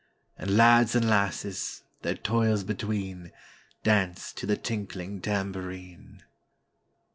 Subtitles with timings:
[0.35, 3.31] And lads and lasses, their toils between,
[3.83, 6.23] Dance to the tinkling tambourine.